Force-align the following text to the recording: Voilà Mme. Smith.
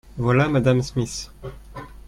Voilà 0.17 0.49
Mme. 0.49 0.81
Smith. 0.81 1.29